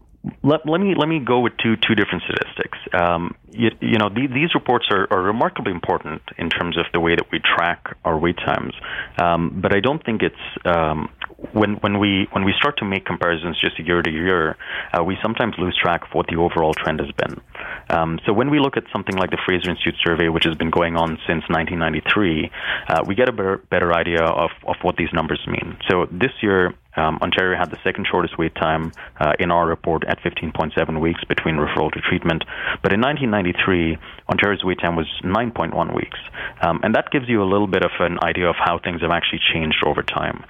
let, 0.41 0.65
let 0.65 0.79
me 0.79 0.95
let 0.97 1.09
me 1.09 1.19
go 1.19 1.41
with 1.41 1.53
two 1.61 1.75
two 1.75 1.95
different 1.95 2.23
statistics. 2.23 2.77
Um, 2.93 3.35
you, 3.51 3.69
you, 3.81 3.97
know, 3.97 4.09
the, 4.09 4.27
these 4.27 4.55
reports 4.55 4.85
are, 4.89 5.07
are, 5.11 5.21
remarkably 5.21 5.71
important 5.71 6.21
in 6.37 6.49
terms 6.49 6.77
of 6.77 6.85
the 6.93 6.99
way 6.99 7.15
that 7.15 7.25
we 7.31 7.39
track 7.39 7.95
our 8.03 8.17
wait 8.17 8.37
times. 8.37 8.73
Um, 9.21 9.59
but 9.61 9.75
I 9.75 9.79
don't 9.79 10.03
think 10.03 10.23
it's 10.23 10.35
um, 10.65 11.09
when 11.51 11.75
when 11.75 11.99
we 11.99 12.27
when 12.31 12.43
we 12.45 12.53
start 12.57 12.77
to 12.77 12.85
make 12.85 13.05
comparisons 13.05 13.59
just 13.59 13.77
year 13.79 14.01
to 14.01 14.09
year, 14.09 14.55
uh, 14.93 15.03
we 15.03 15.17
sometimes 15.21 15.55
lose 15.57 15.77
track 15.81 16.03
of 16.03 16.09
what 16.13 16.27
the 16.27 16.35
overall 16.37 16.73
trend 16.73 16.99
has 16.99 17.11
been. 17.11 17.41
Um, 17.89 18.19
so 18.25 18.33
when 18.33 18.49
we 18.49 18.59
look 18.59 18.77
at 18.77 18.83
something 18.91 19.15
like 19.15 19.31
the 19.31 19.37
Fraser 19.45 19.69
Institute 19.69 19.95
survey, 20.03 20.29
which 20.29 20.45
has 20.45 20.55
been 20.55 20.69
going 20.69 20.95
on 20.95 21.17
since 21.27 21.43
1993, 21.49 22.51
uh, 22.87 23.03
we 23.05 23.15
get 23.15 23.29
a 23.29 23.31
better, 23.31 23.57
better 23.69 23.93
idea 23.93 24.23
of, 24.23 24.51
of 24.65 24.75
what 24.81 24.95
these 24.95 25.09
numbers 25.13 25.41
mean. 25.47 25.77
So 25.89 26.07
this 26.11 26.31
year, 26.41 26.73
um, 26.95 27.17
Ontario 27.21 27.57
had 27.57 27.71
the 27.71 27.77
second 27.83 28.07
shortest 28.09 28.37
wait 28.37 28.55
time 28.55 28.91
uh, 29.19 29.33
in 29.39 29.51
our 29.51 29.67
report 29.67 30.03
at 30.07 30.19
15.7 30.21 30.99
weeks 30.99 31.21
between 31.27 31.55
referral 31.55 31.91
to 31.91 32.01
treatment. 32.01 32.43
But 32.81 32.93
in 32.93 33.01
1993, 33.01 33.97
Ontario's 34.29 34.63
wait 34.63 34.79
time 34.79 34.95
was 34.95 35.07
9.1 35.23 35.95
weeks. 35.95 36.19
Um, 36.61 36.79
and 36.83 36.95
that 36.95 37.11
gives 37.11 37.27
you 37.27 37.41
a 37.41 37.49
little 37.49 37.67
bit 37.67 37.83
of 37.83 37.91
an 37.99 38.19
idea 38.23 38.47
of 38.49 38.55
how 38.57 38.79
things 38.79 39.01
have 39.01 39.11
actually 39.11 39.41
changed 39.53 39.83
over 39.85 40.01
time. 40.01 40.43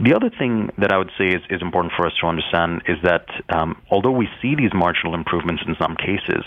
The 0.00 0.14
other 0.14 0.30
thing 0.30 0.70
that 0.78 0.92
I 0.92 0.98
would 0.98 1.10
say 1.18 1.28
is, 1.28 1.42
is 1.50 1.62
important 1.62 1.92
for 1.96 2.06
us 2.06 2.12
to 2.20 2.26
understand 2.26 2.82
is 2.88 2.98
that 3.04 3.26
um, 3.48 3.80
although 3.90 4.10
we 4.10 4.28
see 4.40 4.54
these 4.54 4.72
marginal 4.74 5.14
improvements 5.14 5.62
in 5.66 5.76
some 5.80 5.96
cases, 5.96 6.44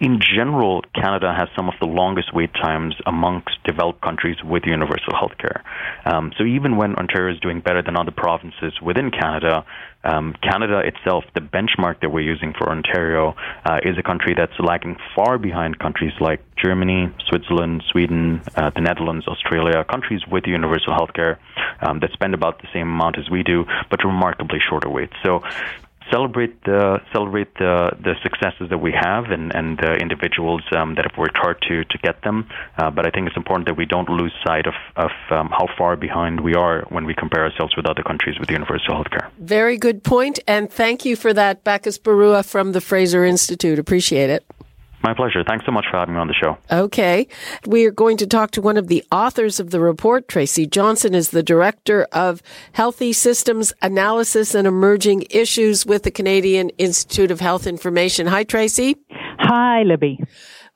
in 0.00 0.20
general, 0.20 0.82
Canada 0.94 1.34
has 1.36 1.48
some 1.54 1.68
of 1.68 1.74
the 1.80 1.86
longest 1.86 2.34
wait 2.34 2.52
times 2.54 2.94
amongst 3.06 3.62
developed 3.64 4.00
countries 4.00 4.36
with 4.44 4.64
universal 4.66 5.14
health 5.14 5.36
care. 5.38 5.62
Um, 6.04 6.32
so 6.38 6.44
even 6.44 6.76
when 6.76 6.94
Ontario 6.96 7.34
is 7.34 7.40
doing 7.40 7.60
better 7.60 7.82
than 7.82 7.96
other 7.96 8.10
provinces 8.10 8.74
within 8.86 9.10
Canada, 9.10 9.66
um, 10.04 10.34
Canada 10.40 10.80
itself, 10.86 11.24
the 11.34 11.40
benchmark 11.40 12.00
that 12.00 12.10
we're 12.10 12.20
using 12.20 12.54
for 12.56 12.70
Ontario, 12.70 13.34
uh, 13.64 13.80
is 13.82 13.98
a 13.98 14.02
country 14.02 14.32
that's 14.36 14.52
lagging 14.60 14.96
far 15.16 15.36
behind 15.36 15.78
countries 15.80 16.12
like 16.20 16.40
Germany, 16.56 17.12
Switzerland, 17.28 17.82
Sweden, 17.90 18.40
uh, 18.54 18.70
the 18.70 18.80
Netherlands, 18.80 19.26
Australia, 19.26 19.84
countries 19.84 20.20
with 20.30 20.44
universal 20.46 20.94
healthcare 20.94 21.38
um, 21.80 21.98
that 22.00 22.12
spend 22.12 22.34
about 22.34 22.62
the 22.62 22.68
same 22.72 22.88
amount 22.88 23.18
as 23.18 23.28
we 23.28 23.42
do, 23.42 23.64
but 23.90 24.04
remarkably 24.04 24.60
shorter 24.60 24.88
waits. 24.88 25.14
So 25.24 25.42
celebrate 26.10 26.62
the 26.64 27.00
celebrate 27.12 27.52
the 27.54 27.90
the 28.02 28.14
successes 28.22 28.68
that 28.70 28.78
we 28.78 28.92
have 28.92 29.26
and 29.30 29.54
and 29.54 29.78
the 29.78 29.94
individuals 29.94 30.62
um, 30.76 30.94
that 30.94 31.04
have 31.08 31.18
worked 31.18 31.36
hard 31.36 31.60
to 31.68 31.84
to 31.84 31.98
get 31.98 32.22
them. 32.22 32.48
Uh, 32.78 32.90
but 32.90 33.06
I 33.06 33.10
think 33.10 33.26
it's 33.28 33.36
important 33.36 33.66
that 33.66 33.76
we 33.76 33.86
don't 33.86 34.08
lose 34.08 34.32
sight 34.44 34.66
of 34.66 34.74
of 34.96 35.10
um, 35.30 35.48
how 35.48 35.66
far 35.78 35.96
behind 35.96 36.40
we 36.40 36.54
are 36.54 36.82
when 36.88 37.04
we 37.04 37.14
compare 37.14 37.44
ourselves 37.44 37.76
with 37.76 37.86
other 37.86 38.02
countries 38.02 38.38
with 38.38 38.50
universal 38.50 38.94
healthcare. 38.94 39.30
Very 39.38 39.76
good 39.76 40.02
point, 40.02 40.38
and 40.46 40.70
thank 40.70 41.04
you 41.04 41.16
for 41.16 41.32
that, 41.32 41.64
Bacchus 41.64 41.98
Barua 41.98 42.44
from 42.44 42.72
the 42.72 42.80
Fraser 42.80 43.24
Institute. 43.24 43.78
Appreciate 43.78 44.30
it. 44.30 44.44
My 45.06 45.14
pleasure. 45.14 45.44
Thanks 45.46 45.64
so 45.64 45.70
much 45.70 45.84
for 45.88 45.98
having 45.98 46.14
me 46.14 46.20
on 46.20 46.26
the 46.26 46.34
show. 46.34 46.58
Okay. 46.68 47.28
We 47.64 47.84
are 47.84 47.92
going 47.92 48.16
to 48.16 48.26
talk 48.26 48.50
to 48.50 48.60
one 48.60 48.76
of 48.76 48.88
the 48.88 49.04
authors 49.12 49.60
of 49.60 49.70
the 49.70 49.78
report. 49.78 50.26
Tracy 50.26 50.66
Johnson 50.66 51.14
is 51.14 51.30
the 51.30 51.44
director 51.44 52.08
of 52.10 52.42
Healthy 52.72 53.12
Systems 53.12 53.72
Analysis 53.82 54.52
and 54.52 54.66
Emerging 54.66 55.26
Issues 55.30 55.86
with 55.86 56.02
the 56.02 56.10
Canadian 56.10 56.70
Institute 56.70 57.30
of 57.30 57.38
Health 57.38 57.68
Information. 57.68 58.26
Hi, 58.26 58.42
Tracy. 58.42 58.96
Hi, 59.38 59.84
Libby. 59.84 60.18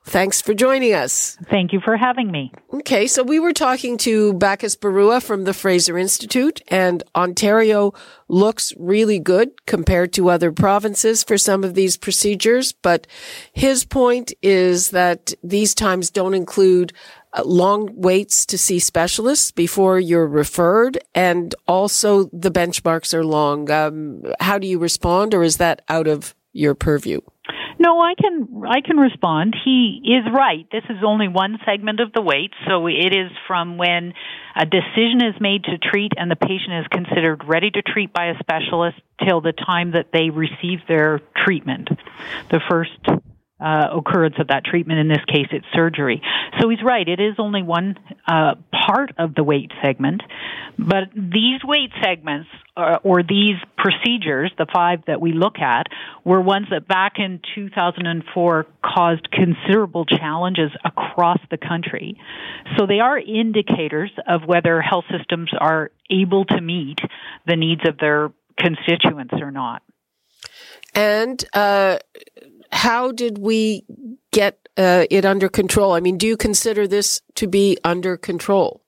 Thanks 0.03 0.41
for 0.41 0.55
joining 0.55 0.93
us. 0.93 1.37
Thank 1.49 1.73
you 1.73 1.79
for 1.79 1.95
having 1.95 2.31
me. 2.31 2.51
Okay, 2.73 3.05
so 3.05 3.21
we 3.21 3.39
were 3.39 3.53
talking 3.53 3.97
to 3.99 4.33
Bacchus 4.33 4.75
Barua 4.75 5.21
from 5.21 5.43
the 5.43 5.53
Fraser 5.53 5.95
Institute, 5.95 6.59
and 6.69 7.03
Ontario 7.15 7.93
looks 8.27 8.73
really 8.77 9.19
good 9.19 9.51
compared 9.67 10.11
to 10.13 10.29
other 10.29 10.51
provinces 10.51 11.23
for 11.23 11.37
some 11.37 11.63
of 11.63 11.75
these 11.75 11.97
procedures. 11.97 12.71
But 12.71 13.05
his 13.53 13.85
point 13.85 14.33
is 14.41 14.89
that 14.89 15.33
these 15.43 15.75
times 15.75 16.09
don't 16.09 16.33
include 16.33 16.93
uh, 17.33 17.43
long 17.45 17.89
waits 17.93 18.45
to 18.47 18.57
see 18.57 18.79
specialists 18.79 19.51
before 19.51 19.99
you're 19.99 20.27
referred, 20.27 20.97
and 21.13 21.53
also 21.67 22.23
the 22.33 22.51
benchmarks 22.51 23.13
are 23.13 23.23
long. 23.23 23.69
Um, 23.69 24.23
how 24.39 24.57
do 24.57 24.65
you 24.65 24.79
respond, 24.79 25.35
or 25.35 25.43
is 25.43 25.57
that 25.57 25.83
out 25.87 26.07
of 26.07 26.33
your 26.53 26.73
purview? 26.73 27.21
No, 27.81 27.99
I 27.99 28.13
can 28.13 28.63
I 28.69 28.81
can 28.81 28.97
respond. 28.97 29.55
He 29.65 30.01
is 30.05 30.31
right. 30.31 30.67
This 30.71 30.83
is 30.87 30.97
only 31.03 31.27
one 31.27 31.57
segment 31.65 31.99
of 31.99 32.13
the 32.13 32.21
wait, 32.21 32.51
so 32.67 32.85
it 32.85 33.11
is 33.11 33.31
from 33.47 33.79
when 33.79 34.13
a 34.55 34.67
decision 34.67 35.25
is 35.25 35.41
made 35.41 35.63
to 35.63 35.79
treat 35.79 36.11
and 36.15 36.29
the 36.29 36.35
patient 36.35 36.73
is 36.73 36.85
considered 36.91 37.41
ready 37.47 37.71
to 37.71 37.81
treat 37.81 38.13
by 38.13 38.27
a 38.27 38.37
specialist 38.37 38.97
till 39.25 39.41
the 39.41 39.51
time 39.51 39.93
that 39.93 40.11
they 40.13 40.29
receive 40.29 40.85
their 40.87 41.21
treatment. 41.35 41.89
The 42.51 42.59
first 42.69 42.99
uh, 43.61 43.89
occurrence 43.95 44.35
of 44.39 44.47
that 44.47 44.65
treatment. 44.65 44.99
In 44.99 45.07
this 45.07 45.23
case, 45.27 45.47
it's 45.51 45.65
surgery. 45.73 46.21
So 46.59 46.69
he's 46.69 46.83
right. 46.83 47.07
It 47.07 47.19
is 47.19 47.35
only 47.37 47.61
one 47.61 47.97
uh, 48.27 48.55
part 48.87 49.11
of 49.17 49.35
the 49.35 49.43
wait 49.43 49.71
segment, 49.83 50.21
but 50.77 51.09
these 51.13 51.61
wait 51.63 51.91
segments 52.03 52.49
uh, 52.75 52.97
or 53.03 53.21
these 53.21 53.57
procedures, 53.77 54.51
the 54.57 54.65
five 54.73 54.99
that 55.07 55.21
we 55.21 55.33
look 55.33 55.59
at, 55.59 55.87
were 56.23 56.41
ones 56.41 56.67
that 56.71 56.87
back 56.87 57.13
in 57.17 57.39
2004 57.55 58.65
caused 58.83 59.29
considerable 59.31 60.05
challenges 60.05 60.71
across 60.83 61.39
the 61.51 61.57
country. 61.57 62.17
So 62.77 62.87
they 62.87 62.99
are 62.99 63.19
indicators 63.19 64.11
of 64.27 64.41
whether 64.45 64.81
health 64.81 65.05
systems 65.15 65.51
are 65.59 65.91
able 66.09 66.45
to 66.45 66.61
meet 66.61 66.99
the 67.45 67.55
needs 67.55 67.81
of 67.87 67.97
their 67.97 68.31
constituents 68.57 69.33
or 69.39 69.51
not. 69.51 69.83
And 70.93 71.43
uh, 71.53 71.99
how 72.71 73.11
did 73.11 73.37
we 73.37 73.85
get 74.31 74.57
uh, 74.77 75.05
it 75.09 75.25
under 75.25 75.49
control? 75.49 75.93
I 75.93 75.99
mean, 75.99 76.17
do 76.17 76.27
you 76.27 76.37
consider 76.37 76.87
this 76.87 77.21
to 77.35 77.47
be 77.47 77.77
under 77.83 78.17
control? 78.17 78.81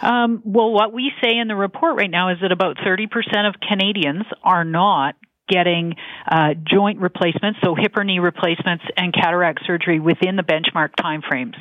Um, 0.00 0.42
well, 0.44 0.70
what 0.70 0.92
we 0.92 1.12
say 1.22 1.38
in 1.38 1.48
the 1.48 1.56
report 1.56 1.96
right 1.96 2.10
now 2.10 2.30
is 2.30 2.38
that 2.42 2.52
about 2.52 2.76
30% 2.76 3.08
of 3.48 3.54
Canadians 3.60 4.24
are 4.42 4.64
not 4.64 5.16
getting 5.48 5.94
uh, 6.26 6.54
joint 6.66 7.00
replacements, 7.00 7.58
so 7.62 7.74
hip 7.74 7.96
or 7.96 8.04
knee 8.04 8.18
replacements 8.18 8.84
and 8.96 9.12
cataract 9.12 9.60
surgery 9.66 10.00
within 10.00 10.36
the 10.36 10.42
benchmark 10.42 10.90
timeframes. 10.98 11.54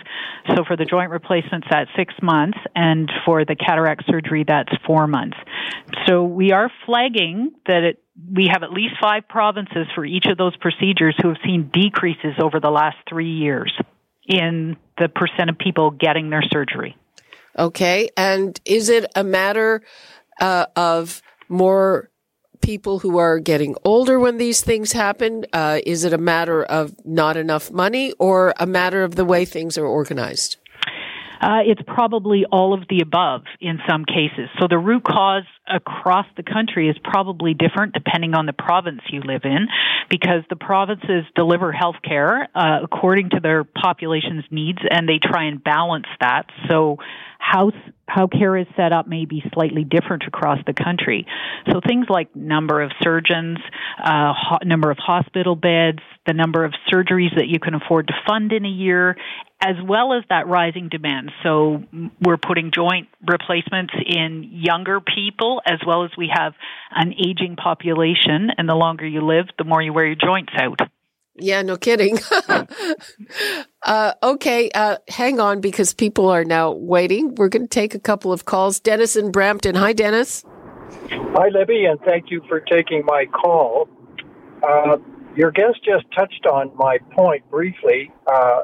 So 0.56 0.64
for 0.66 0.78
the 0.78 0.86
joint 0.86 1.12
replacements, 1.12 1.68
that's 1.70 1.90
six 1.98 2.14
months, 2.22 2.58
and 2.76 3.12
for 3.26 3.44
the 3.46 3.56
cataract 3.56 4.04
surgery, 4.08 4.46
that's 4.48 4.72
four 4.86 5.08
months. 5.08 5.38
So 6.08 6.24
we 6.24 6.52
are 6.52 6.72
flagging 6.86 7.52
that 7.66 7.84
it, 7.84 8.04
we 8.32 8.50
have 8.52 8.64
at 8.64 8.72
least 8.72 8.96
five 9.02 9.28
provinces 9.28 9.88
for 9.96 10.06
each 10.06 10.26
of 10.26 10.38
those 10.38 10.56
procedures 10.58 11.16
who 11.22 11.30
have 11.30 11.38
seen 11.46 11.70
decreases 11.74 12.34
over 12.42 12.60
the 12.60 12.70
last 12.70 12.98
three 13.08 13.32
years 13.32 13.74
in 14.28 14.78
the 14.98 15.10
percent 15.10 15.50
of 15.50 15.58
people 15.58 15.92
getting 15.92 16.30
their 16.30 16.44
surgery. 16.52 16.96
Okay, 17.58 18.10
and 18.18 18.60
is 18.66 18.90
it 18.90 19.06
a 19.16 19.24
matter 19.24 19.84
uh, 20.40 20.66
of 20.76 21.22
more 21.50 22.10
people 22.62 23.00
who 23.00 23.18
are 23.18 23.40
getting 23.40 23.76
older 23.84 24.20
when 24.20 24.38
these 24.38 24.62
things 24.62 24.94
happen? 24.94 25.46
Uh, 25.54 25.80
is 25.86 26.04
it 26.04 26.14
a 26.14 26.18
matter 26.18 26.64
of 26.64 26.96
not 27.06 27.38
enough 27.38 27.72
money 27.72 28.14
or 28.14 28.54
a 28.60 28.66
matter 28.66 29.04
of 29.04 29.16
the 29.16 29.26
way 29.26 29.46
things 29.46 29.78
are 29.78 29.86
organized? 29.86 30.58
Uh, 31.42 31.60
it's 31.66 31.82
probably 31.86 32.46
all 32.52 32.74
of 32.74 32.88
the 32.90 33.02
above 33.02 33.44
in 33.60 33.78
some 33.88 34.06
cases. 34.06 34.50
So 34.60 34.68
the 34.70 34.78
root 34.78 35.04
cause 35.04 35.44
across 35.68 36.26
the 36.36 36.44
country 36.44 36.90
is 36.90 36.98
probably 37.04 37.54
different 37.54 37.94
depending 37.94 38.34
on 38.34 38.46
the 38.46 38.54
province 38.54 39.02
you 39.10 39.22
live 39.22 39.42
in 39.46 39.68
because 40.10 40.44
the 40.50 40.56
provinces 40.56 41.24
deliver 41.36 41.72
health 41.72 41.96
care 42.04 42.48
uh, 42.54 42.80
according 42.84 43.30
to 43.30 43.40
their 43.42 43.64
population's 43.64 44.44
needs 44.52 44.80
and 44.90 45.08
they 45.08 45.20
try 45.22 45.46
and 45.46 45.64
balance 45.64 46.08
that. 46.20 46.48
So 46.70 46.98
how 47.40 47.72
how 48.08 48.28
care 48.28 48.58
is 48.58 48.68
set 48.76 48.92
up 48.92 49.08
may 49.08 49.26
be 49.26 49.42
slightly 49.54 49.84
different 49.84 50.24
across 50.28 50.60
the 50.68 50.74
country. 50.74 51.26
So 51.72 51.80
things 51.86 52.08
like 52.10 52.36
number 52.36 52.82
of 52.82 52.92
surgeons, 53.02 53.58
uh, 53.98 54.34
ho- 54.36 54.60
number 54.64 54.92
of 54.92 54.98
hospital 54.98 55.56
beds, 55.56 56.00
the 56.28 56.34
number 56.34 56.64
of 56.66 56.74
surgeries 56.92 57.36
that 57.36 57.48
you 57.48 57.60
can 57.60 57.74
afford 57.74 58.08
to 58.08 58.14
fund 58.28 58.52
in 58.52 58.66
a 58.66 58.70
year, 58.70 59.16
as 59.62 59.76
well 59.84 60.14
as 60.14 60.24
that 60.30 60.48
rising 60.48 60.90
demand. 60.90 61.32
So 61.44 61.84
we're 62.22 62.38
putting 62.38 62.72
joint 62.72 63.08
replacements 63.26 63.94
in 64.06 64.50
younger 64.52 65.00
people, 65.00 65.53
as 65.66 65.80
well 65.86 66.04
as 66.04 66.12
we 66.18 66.32
have 66.34 66.54
an 66.92 67.14
aging 67.14 67.56
population. 67.56 68.50
And 68.58 68.68
the 68.68 68.76
longer 68.76 69.06
you 69.06 69.22
live, 69.22 69.48
the 69.58 69.64
more 69.64 69.82
you 69.82 69.94
wear 69.94 70.06
your 70.06 70.16
joints 70.16 70.54
out. 70.60 70.80
Yeah, 71.36 71.64
no 71.64 71.78
kidding. 71.78 72.20
uh, 73.84 74.14
okay, 74.22 74.70
uh, 74.76 74.98
hang 75.10 75.40
on 75.40 75.62
because 75.62 75.94
people 75.94 76.30
are 76.30 76.46
now 76.46 76.72
waiting. 76.72 77.34
We're 77.36 77.50
going 77.50 77.64
to 77.64 77.68
take 77.68 77.96
a 77.96 78.00
couple 78.00 78.32
of 78.32 78.46
calls. 78.46 78.80
Dennis 78.80 79.16
in 79.16 79.32
Brampton. 79.32 79.74
Hi, 79.76 79.94
Dennis. 79.94 80.44
Hi, 81.10 81.50
Libby, 81.50 81.86
and 81.86 82.00
thank 82.02 82.30
you 82.30 82.42
for 82.48 82.60
taking 82.60 83.04
my 83.06 83.26
call. 83.26 83.90
Uh, 84.62 84.98
your 85.36 85.50
guest 85.50 85.80
just 85.84 86.06
touched 86.16 86.46
on 86.46 86.72
my 86.76 87.00
point 87.16 87.50
briefly. 87.50 88.12
Uh, 88.28 88.62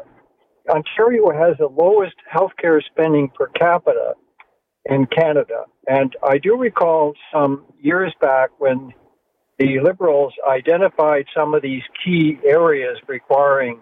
Ontario 0.70 1.32
has 1.32 1.58
the 1.58 1.68
lowest 1.68 2.16
healthcare 2.32 2.80
spending 2.92 3.30
per 3.30 3.48
capita 3.48 4.14
in 4.86 5.06
Canada. 5.08 5.66
And 5.88 6.16
I 6.24 6.38
do 6.38 6.58
recall 6.58 7.14
some 7.34 7.66
years 7.80 8.14
back 8.22 8.50
when 8.60 8.94
the 9.58 9.80
Liberals 9.80 10.34
identified 10.48 11.26
some 11.36 11.54
of 11.54 11.62
these 11.62 11.84
key 12.04 12.40
areas 12.46 12.98
requiring 13.08 13.82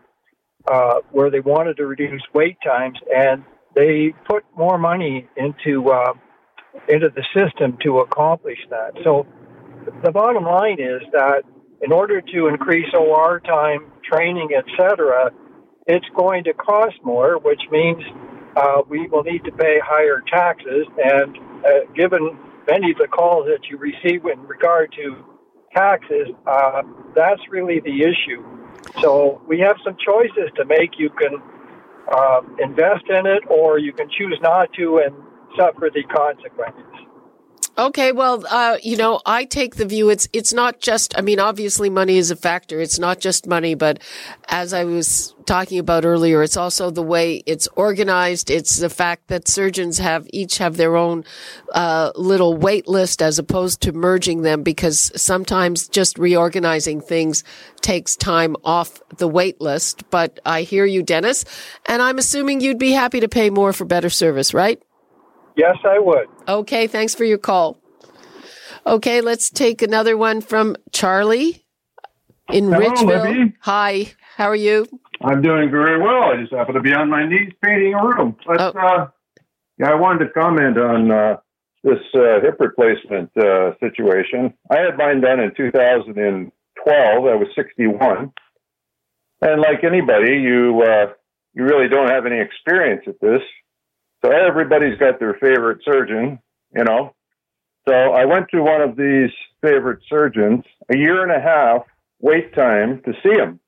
uh, 0.68 1.02
where 1.12 1.30
they 1.30 1.40
wanted 1.40 1.78
to 1.78 1.86
reduce 1.86 2.22
wait 2.34 2.58
times, 2.64 2.98
and 3.16 3.44
they 3.76 4.14
put 4.28 4.44
more 4.58 4.78
money 4.78 5.28
into 5.38 5.90
uh, 5.92 6.14
into 6.90 7.10
the 7.10 7.24
system 7.36 7.78
to 7.84 8.00
accomplish 8.00 8.58
that. 8.70 8.92
So 9.04 9.26
the 10.04 10.12
bottom 10.12 10.44
line 10.44 10.80
is 10.80 11.02
that 11.14 11.44
in 11.82 11.92
order 11.92 12.22
to 12.22 12.48
increase 12.48 12.88
OR 12.94 13.40
time, 13.40 13.92
training, 14.04 14.50
etc., 14.58 15.32
it's 15.86 16.06
going 16.16 16.44
to 16.46 16.54
cost 16.54 16.96
more, 17.04 17.38
which 17.40 17.62
means 17.72 18.02
uh, 18.58 18.82
we 18.90 19.08
will 19.08 19.24
need 19.24 19.44
to 19.46 19.52
pay 19.52 19.80
higher 19.84 20.24
taxes. 20.28 20.88
And 20.98 21.38
uh, 21.64 21.70
given 21.96 22.38
many 22.68 22.92
of 22.92 22.98
the 22.98 23.08
calls 23.08 23.46
that 23.46 23.70
you 23.70 23.78
receive 23.78 24.26
in 24.26 24.42
regard 24.48 24.92
to 24.94 25.24
taxes, 25.76 26.30
uh, 26.48 26.82
that's 27.16 27.42
really 27.52 27.80
the 27.80 28.02
issue. 28.02 28.44
So 29.02 29.42
we 29.48 29.60
have 29.60 29.78
some 29.84 29.96
choices 30.04 30.50
to 30.56 30.66
make. 30.66 30.98
You 30.98 31.12
can 31.12 31.36
uh, 32.12 32.42
invest 32.60 33.06
in 33.10 33.28
it, 33.28 33.44
or 33.50 33.78
you 33.78 33.94
can 33.94 34.10
choose 34.10 34.40
not 34.42 34.74
to 34.74 35.04
and 35.06 35.14
suffer 35.58 35.90
the 35.94 36.04
consequences. 36.04 36.97
Okay, 37.80 38.12
well, 38.12 38.44
uh, 38.50 38.78
you 38.82 38.98
know, 38.98 39.22
I 39.24 39.46
take 39.46 39.76
the 39.76 39.86
view 39.86 40.10
it's 40.10 40.28
it's 40.34 40.52
not 40.52 40.80
just. 40.80 41.16
I 41.16 41.22
mean, 41.22 41.40
obviously, 41.40 41.92
money 41.92 42.18
is 42.18 42.32
a 42.32 42.36
factor. 42.36 42.82
It's 42.82 42.98
not 42.98 43.20
just 43.20 43.46
money, 43.46 43.76
but 43.76 44.00
as 44.48 44.74
I 44.74 44.84
was 44.84 45.36
talking 45.46 45.78
about 45.78 46.04
earlier, 46.04 46.42
it's 46.42 46.58
also 46.58 46.90
the 46.90 47.04
way 47.04 47.44
it's 47.46 47.68
organized. 47.76 48.50
It's 48.50 48.78
the 48.78 48.90
fact 48.90 49.28
that 49.28 49.48
surgeons 49.48 50.00
have 50.00 50.26
each 50.34 50.58
have 50.58 50.76
their 50.76 50.96
own 50.96 51.24
uh, 51.72 52.14
little 52.16 52.56
wait 52.58 52.88
list 52.88 53.22
as 53.22 53.38
opposed 53.38 53.82
to 53.82 53.92
merging 53.92 54.42
them, 54.42 54.64
because 54.64 55.12
sometimes 55.16 55.88
just 55.88 56.18
reorganizing 56.18 57.00
things 57.00 57.44
takes 57.82 58.16
time 58.16 58.56
off 58.66 59.00
the 59.18 59.28
wait 59.28 59.62
list. 59.62 60.10
But 60.10 60.40
I 60.44 60.64
hear 60.64 60.86
you, 60.86 61.04
Dennis, 61.04 61.46
and 61.86 62.02
I'm 62.02 62.18
assuming 62.18 62.60
you'd 62.60 62.80
be 62.80 62.94
happy 62.94 63.20
to 63.20 63.30
pay 63.30 63.52
more 63.52 63.72
for 63.72 63.86
better 63.86 64.10
service, 64.10 64.52
right? 64.52 64.82
Yes, 65.58 65.76
I 65.84 65.98
would. 66.00 66.28
Okay, 66.48 66.86
thanks 66.88 67.16
for 67.16 67.24
your 67.26 67.40
call. 67.40 67.80
Okay, 68.86 69.22
let's 69.22 69.50
take 69.50 69.82
another 69.82 70.16
one 70.16 70.40
from 70.40 70.76
Charlie 70.92 71.66
in 72.50 72.66
Hello, 72.72 72.80
Ridgeville. 72.80 73.24
Libby. 73.26 73.54
Hi, 73.62 74.06
how 74.38 74.46
are 74.46 74.56
you? 74.56 74.88
I'm 75.22 75.42
doing 75.42 75.72
very 75.72 76.00
well. 76.00 76.32
I 76.32 76.38
just 76.40 76.54
happen 76.54 76.76
to 76.76 76.82
be 76.82 76.94
on 76.94 77.10
my 77.10 77.28
knees 77.28 77.52
painting 77.64 77.96
a 77.96 78.06
room. 78.06 78.38
Let's, 78.48 78.62
Oh. 78.62 78.80
uh, 78.80 79.08
yeah, 79.80 79.90
I 79.92 79.96
wanted 79.96 80.26
to 80.26 80.32
comment 80.32 80.78
on 80.78 81.12
uh, 81.12 81.38
this 81.84 82.00
uh, 82.16 82.40
hip 82.42 82.58
replacement 82.60 83.36
uh, 83.36 83.72
situation. 83.80 84.54
I 84.70 84.78
had 84.78 84.96
mine 84.98 85.22
done 85.22 85.40
in 85.40 85.54
2012. 85.58 86.52
I 87.26 87.36
was 87.36 87.48
61, 87.56 88.32
and 89.42 89.62
like 89.62 89.84
anybody, 89.84 90.38
you 90.38 90.84
uh, 90.88 91.08
you 91.56 91.64
really 91.64 91.90
don't 91.90 92.10
have 92.10 92.26
any 92.28 92.40
experience 92.40 93.02
at 93.08 93.20
this. 93.22 93.42
So 94.28 94.34
everybody's 94.34 94.98
got 94.98 95.20
their 95.20 95.36
favorite 95.36 95.80
surgeon, 95.86 96.40
you 96.76 96.84
know. 96.84 97.16
So 97.88 97.94
I 97.94 98.26
went 98.26 98.48
to 98.52 98.62
one 98.62 98.82
of 98.82 98.98
these 98.98 99.30
favorite 99.62 100.00
surgeons. 100.10 100.66
A 100.94 100.98
year 100.98 101.24
and 101.24 101.32
a 101.32 101.40
half 101.40 101.84
wait 102.20 102.54
time 102.54 103.02
to 103.06 103.14
see 103.24 103.40
him. 103.40 103.62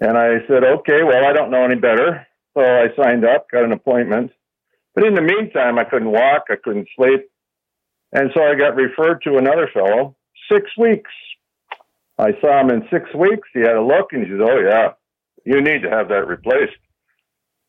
And 0.00 0.16
I 0.16 0.46
said, 0.46 0.62
okay, 0.62 1.02
well, 1.02 1.24
I 1.24 1.32
don't 1.32 1.50
know 1.50 1.64
any 1.64 1.74
better. 1.74 2.24
So 2.56 2.62
I 2.62 2.86
signed 2.96 3.24
up, 3.24 3.50
got 3.50 3.64
an 3.64 3.72
appointment. 3.72 4.30
But 4.94 5.06
in 5.06 5.14
the 5.14 5.22
meantime, 5.22 5.76
I 5.76 5.84
couldn't 5.84 6.12
walk, 6.12 6.44
I 6.48 6.56
couldn't 6.62 6.86
sleep. 6.94 7.28
And 8.12 8.30
so 8.32 8.44
I 8.44 8.54
got 8.54 8.76
referred 8.76 9.22
to 9.22 9.38
another 9.38 9.68
fellow, 9.74 10.14
six 10.52 10.70
weeks. 10.78 11.10
I 12.16 12.30
saw 12.40 12.60
him 12.60 12.70
in 12.70 12.86
six 12.92 13.12
weeks. 13.12 13.48
He 13.52 13.60
had 13.60 13.74
a 13.74 13.82
look 13.82 14.12
and 14.12 14.24
he 14.24 14.30
says, 14.30 14.40
oh, 14.40 14.60
yeah, 14.60 14.92
you 15.44 15.60
need 15.60 15.82
to 15.82 15.90
have 15.90 16.08
that 16.10 16.28
replaced. 16.28 16.78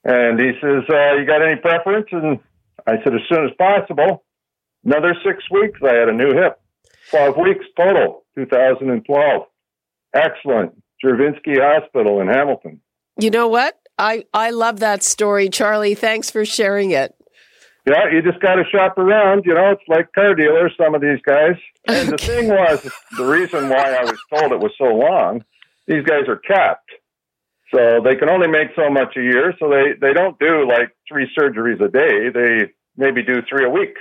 And 0.06 0.40
he 0.40 0.52
says, 0.62 0.84
uh, 0.88 1.14
you 1.16 1.26
got 1.26 1.42
any 1.42 1.60
preference? 1.60 2.08
And 2.12 2.40
I 2.86 3.04
said, 3.04 3.16
as 3.16 3.22
soon 3.28 3.46
as 3.46 3.52
possible. 3.58 4.24
Another 4.86 5.16
six 5.26 5.44
weeks, 5.50 5.80
I 5.84 5.96
had 5.96 6.10
a 6.10 6.14
new 6.14 6.34
hip. 6.34 6.60
12 7.10 7.38
weeks 7.38 7.66
total, 7.76 8.24
2012. 8.36 9.42
Excellent. 10.14 10.74
Juravinski 11.04 11.58
Hospital 11.60 12.22
in 12.22 12.28
Hamilton. 12.28 12.82
You 13.20 13.32
know 13.32 13.48
what? 13.48 13.80
I, 13.98 14.26
I 14.34 14.52
love 14.52 14.80
that 14.80 15.02
story, 15.04 15.50
Charlie. 15.50 15.96
Thanks 15.96 16.30
for 16.30 16.46
sharing 16.46 16.92
it. 16.92 17.16
Yeah, 17.88 18.12
you 18.12 18.22
just 18.22 18.40
got 18.42 18.56
to 18.56 18.64
shop 18.72 18.98
around. 18.98 19.46
You 19.46 19.54
know, 19.54 19.72
it's 19.72 19.84
like 19.88 20.12
car 20.14 20.36
dealers, 20.36 20.74
some 20.78 20.96
of 20.96 21.02
these 21.02 21.20
guys. 21.26 21.56
And 21.88 22.10
the 22.10 22.18
thing 22.18 22.48
was, 22.48 22.90
the 23.18 23.26
reason 23.26 23.70
why 23.70 23.94
I 23.94 24.04
was 24.04 24.20
told 24.34 24.52
it 24.52 24.60
was 24.60 24.72
so 24.78 24.86
long, 24.86 25.44
these 25.88 26.04
guys 26.04 26.28
are 26.28 26.38
capped. 26.38 26.90
So 27.74 28.02
they 28.04 28.16
can 28.16 28.30
only 28.30 28.48
make 28.48 28.70
so 28.76 28.90
much 28.90 29.16
a 29.18 29.22
year. 29.22 29.54
So 29.60 29.70
they, 29.70 29.94
they 30.00 30.14
don't 30.14 30.38
do 30.40 30.68
like 30.68 30.96
three 31.08 31.30
surgeries 31.38 31.82
a 31.82 31.88
day. 31.90 32.30
They 32.34 32.72
maybe 32.96 33.24
do 33.24 33.42
three 33.50 33.66
a 33.66 33.70
week 33.70 33.96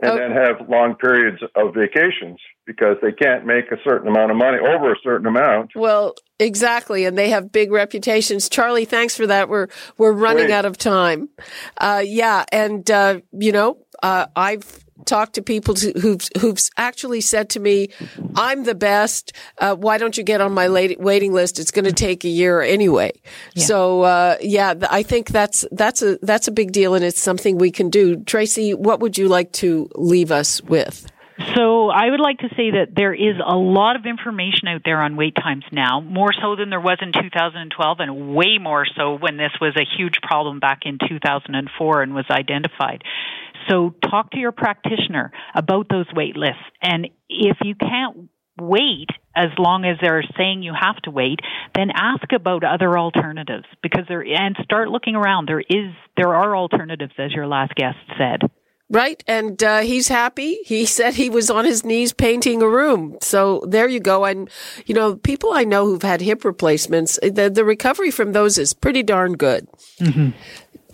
and 0.00 0.12
Oh. 0.12 0.16
then 0.18 0.32
have 0.32 0.68
long 0.68 0.96
periods 0.96 1.38
of 1.54 1.74
vacations 1.74 2.38
because 2.66 2.96
they 3.02 3.12
can't 3.12 3.46
make 3.46 3.70
a 3.70 3.76
certain 3.84 4.08
amount 4.08 4.30
of 4.30 4.36
money 4.36 4.58
over 4.58 4.92
a 4.92 4.96
certain 5.04 5.26
amount. 5.26 5.70
Well, 5.76 6.14
exactly, 6.40 7.04
and 7.04 7.16
they 7.16 7.28
have 7.30 7.52
big 7.52 7.70
reputations. 7.70 8.48
Charlie, 8.48 8.86
thanks 8.86 9.16
for 9.16 9.26
that. 9.26 9.48
We're 9.48 9.68
we're 9.98 10.12
running 10.12 10.46
Great. 10.46 10.54
out 10.54 10.64
of 10.64 10.76
time. 10.78 11.28
Uh, 11.76 12.02
yeah, 12.04 12.44
and 12.50 12.90
uh, 12.90 13.20
you 13.32 13.52
know, 13.52 13.78
uh, 14.02 14.26
I've 14.34 14.83
talked 15.04 15.34
to 15.34 15.42
people 15.42 15.74
who've 15.74 16.28
who've 16.40 16.58
actually 16.76 17.20
said 17.20 17.50
to 17.50 17.60
me, 17.60 17.88
"I'm 18.34 18.64
the 18.64 18.74
best. 18.74 19.32
Uh, 19.58 19.74
why 19.74 19.98
don't 19.98 20.16
you 20.16 20.24
get 20.24 20.40
on 20.40 20.52
my 20.52 20.68
waiting 20.68 21.32
list? 21.32 21.58
It's 21.58 21.70
going 21.70 21.84
to 21.84 21.92
take 21.92 22.24
a 22.24 22.28
year 22.28 22.60
anyway." 22.60 23.12
So 23.56 24.02
uh, 24.02 24.36
yeah, 24.40 24.74
I 24.90 25.02
think 25.02 25.28
that's 25.28 25.64
that's 25.72 26.02
a 26.02 26.18
that's 26.22 26.48
a 26.48 26.52
big 26.52 26.72
deal, 26.72 26.94
and 26.94 27.04
it's 27.04 27.20
something 27.20 27.58
we 27.58 27.70
can 27.70 27.90
do. 27.90 28.16
Tracy, 28.16 28.74
what 28.74 29.00
would 29.00 29.18
you 29.18 29.28
like 29.28 29.52
to 29.52 29.88
leave 29.94 30.30
us 30.30 30.62
with? 30.62 31.10
So 31.56 31.88
I 31.90 32.10
would 32.10 32.20
like 32.20 32.38
to 32.38 32.48
say 32.50 32.70
that 32.72 32.94
there 32.94 33.12
is 33.12 33.36
a 33.44 33.56
lot 33.56 33.96
of 33.96 34.06
information 34.06 34.68
out 34.68 34.82
there 34.84 35.02
on 35.02 35.16
wait 35.16 35.34
times 35.34 35.64
now, 35.72 36.00
more 36.00 36.32
so 36.32 36.54
than 36.54 36.70
there 36.70 36.80
was 36.80 36.98
in 37.02 37.12
2012 37.12 37.98
and 37.98 38.34
way 38.34 38.58
more 38.58 38.86
so 38.86 39.18
when 39.18 39.36
this 39.36 39.50
was 39.60 39.74
a 39.76 39.84
huge 39.84 40.20
problem 40.22 40.60
back 40.60 40.82
in 40.84 40.98
2004 40.98 42.02
and 42.02 42.14
was 42.14 42.26
identified. 42.30 43.02
So 43.68 43.94
talk 44.10 44.30
to 44.32 44.38
your 44.38 44.52
practitioner 44.52 45.32
about 45.54 45.86
those 45.88 46.06
wait 46.14 46.36
lists. 46.36 46.62
And 46.82 47.08
if 47.28 47.56
you 47.62 47.74
can't 47.74 48.28
wait 48.60 49.08
as 49.34 49.50
long 49.58 49.84
as 49.84 49.96
they're 50.00 50.22
saying 50.36 50.62
you 50.62 50.72
have 50.78 50.96
to 51.02 51.10
wait, 51.10 51.40
then 51.74 51.88
ask 51.94 52.24
about 52.32 52.62
other 52.64 52.96
alternatives 52.98 53.64
because 53.82 54.04
there 54.08 54.24
and 54.24 54.56
start 54.62 54.88
looking 54.88 55.16
around. 55.16 55.48
There 55.48 55.60
is 55.60 55.92
there 56.16 56.34
are 56.34 56.56
alternatives 56.56 57.12
as 57.18 57.32
your 57.32 57.46
last 57.46 57.74
guest 57.74 57.98
said. 58.16 58.48
Right. 58.90 59.24
And 59.26 59.60
uh, 59.62 59.80
he's 59.80 60.08
happy. 60.08 60.58
He 60.64 60.86
said 60.86 61.14
he 61.14 61.30
was 61.30 61.50
on 61.50 61.64
his 61.64 61.84
knees 61.84 62.12
painting 62.12 62.62
a 62.62 62.68
room. 62.68 63.18
So 63.22 63.64
there 63.66 63.88
you 63.88 63.98
go. 63.98 64.24
And, 64.24 64.48
you 64.86 64.94
know, 64.94 65.16
people 65.16 65.52
I 65.52 65.64
know 65.64 65.86
who've 65.86 66.02
had 66.02 66.20
hip 66.20 66.44
replacements, 66.44 67.18
the, 67.22 67.50
the 67.52 67.64
recovery 67.64 68.10
from 68.10 68.32
those 68.32 68.58
is 68.58 68.72
pretty 68.72 69.02
darn 69.02 69.32
good. 69.34 69.66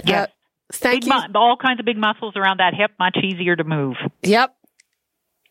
Yes. 0.04 0.28
Uh, 0.28 0.32
thank 0.72 1.04
Big 1.04 1.12
you. 1.12 1.20
mu- 1.28 1.38
all 1.38 1.56
kinds 1.56 1.80
of 1.80 1.86
big 1.86 1.96
muscles 1.96 2.34
around 2.36 2.58
that 2.60 2.74
hip, 2.74 2.92
much 2.98 3.16
easier 3.22 3.56
to 3.56 3.64
move. 3.64 3.96
Yep. 4.22 4.54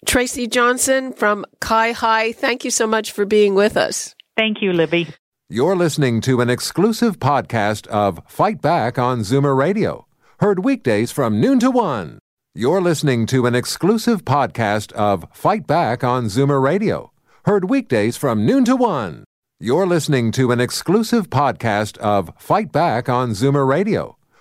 Tracy 0.05 0.47
Johnson 0.47 1.12
from 1.13 1.45
CIHI, 1.62 2.34
thank 2.36 2.63
you 2.63 2.71
so 2.71 2.88
much 2.88 3.12
for 3.12 3.25
being 3.25 3.53
with 3.53 3.75
us. 3.75 4.15
Thank 4.38 4.62
you, 4.62 4.71
Libby. 4.71 5.08
You're 5.49 5.75
listening 5.75 6.21
to 6.21 6.41
an 6.41 6.49
exclusive 6.49 7.19
podcast 7.19 7.88
of 7.88 8.21
Fight 8.27 8.62
Back 8.62 8.97
on 8.97 9.21
Zoomer 9.21 9.58
Radio, 9.58 10.05
heard 10.39 10.63
weekdays 10.63 11.12
from 11.12 11.41
noon 11.41 11.60
to 11.60 11.71
one. 11.71 12.19
You're 12.55 12.82
listening 12.82 13.25
to 13.27 13.45
an 13.45 13.55
exclusive 13.55 14.23
podcast 14.23 14.91
of 14.93 15.25
Fight 15.34 15.67
Back 15.67 16.03
on 16.03 16.25
Zoomer 16.25 16.62
Radio, 16.62 17.12
heard 17.45 17.69
weekdays 17.69 18.15
from 18.15 18.45
noon 18.45 18.63
to 18.65 18.75
one. 18.75 19.23
You're 19.60 19.88
listening 19.88 20.32
to 20.34 20.51
an 20.51 20.62
exclusive 20.62 21.29
podcast 21.29 21.97
of 21.97 22.32
Fight 22.38 22.71
Back 22.71 23.10
on 23.10 23.32
Zoomer 23.32 23.67
Radio, 23.67 24.17